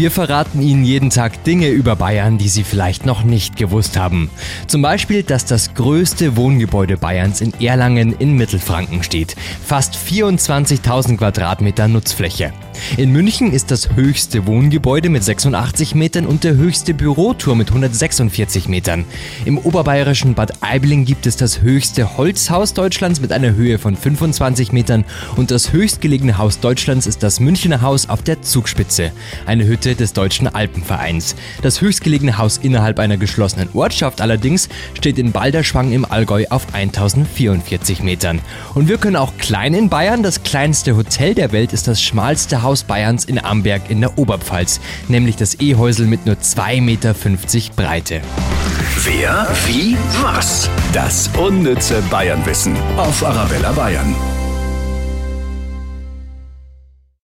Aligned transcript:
Wir 0.00 0.10
verraten 0.10 0.62
Ihnen 0.62 0.82
jeden 0.82 1.10
Tag 1.10 1.44
Dinge 1.44 1.68
über 1.68 1.94
Bayern, 1.94 2.38
die 2.38 2.48
Sie 2.48 2.64
vielleicht 2.64 3.04
noch 3.04 3.22
nicht 3.22 3.56
gewusst 3.56 3.98
haben. 3.98 4.30
Zum 4.66 4.80
Beispiel, 4.80 5.22
dass 5.22 5.44
das 5.44 5.74
größte 5.74 6.38
Wohngebäude 6.38 6.96
Bayerns 6.96 7.42
in 7.42 7.52
Erlangen 7.60 8.14
in 8.18 8.34
Mittelfranken 8.34 9.02
steht. 9.02 9.36
Fast 9.62 9.96
24.000 9.96 11.18
Quadratmeter 11.18 11.86
Nutzfläche. 11.86 12.54
In 12.96 13.12
München 13.12 13.52
ist 13.52 13.70
das 13.70 13.94
höchste 13.94 14.46
Wohngebäude 14.46 15.10
mit 15.10 15.22
86 15.22 15.94
Metern 15.94 16.24
und 16.24 16.44
der 16.44 16.54
höchste 16.54 16.94
Büroturm 16.94 17.58
mit 17.58 17.68
146 17.68 18.68
Metern. 18.68 19.04
Im 19.44 19.58
oberbayerischen 19.58 20.34
Bad 20.34 20.62
Aibling 20.62 21.04
gibt 21.04 21.26
es 21.26 21.36
das 21.36 21.60
höchste 21.60 22.16
Holzhaus 22.16 22.72
Deutschlands 22.72 23.20
mit 23.20 23.32
einer 23.32 23.54
Höhe 23.54 23.78
von 23.78 23.96
25 23.96 24.72
Metern 24.72 25.04
und 25.36 25.50
das 25.50 25.72
höchstgelegene 25.72 26.38
Haus 26.38 26.60
Deutschlands 26.60 27.06
ist 27.06 27.22
das 27.22 27.38
Münchner 27.38 27.82
Haus 27.82 28.08
auf 28.08 28.22
der 28.22 28.40
Zugspitze, 28.40 29.12
eine 29.44 29.66
Hütte 29.66 29.89
des 29.98 30.12
Deutschen 30.12 30.46
Alpenvereins. 30.46 31.34
Das 31.62 31.80
höchstgelegene 31.80 32.38
Haus 32.38 32.58
innerhalb 32.58 32.98
einer 32.98 33.16
geschlossenen 33.16 33.68
Ortschaft 33.74 34.20
allerdings 34.20 34.68
steht 34.94 35.18
in 35.18 35.32
Balderschwang 35.32 35.92
im 35.92 36.04
Allgäu 36.04 36.44
auf 36.50 36.72
1044 36.72 38.02
Metern. 38.02 38.40
Und 38.74 38.88
wir 38.88 38.98
können 38.98 39.16
auch 39.16 39.36
klein 39.38 39.74
in 39.74 39.88
Bayern, 39.88 40.22
das 40.22 40.42
kleinste 40.42 40.96
Hotel 40.96 41.34
der 41.34 41.52
Welt 41.52 41.72
ist 41.72 41.88
das 41.88 42.02
schmalste 42.02 42.62
Haus 42.62 42.84
Bayerns 42.84 43.24
in 43.24 43.42
Amberg 43.42 43.90
in 43.90 44.00
der 44.00 44.18
Oberpfalz, 44.18 44.80
nämlich 45.08 45.36
das 45.36 45.54
Ehäusel 45.54 46.06
mit 46.06 46.26
nur 46.26 46.36
2,50 46.36 46.80
Meter 46.80 47.14
Breite. 47.74 48.20
Wer, 49.04 49.48
wie, 49.66 49.96
was? 50.22 50.68
Das 50.92 51.30
unnütze 51.38 52.02
Bayernwissen 52.10 52.76
auf 52.96 53.24
Arabella 53.24 53.72
Bayern. 53.72 54.14